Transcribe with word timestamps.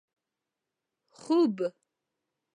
خوب 1.19 1.57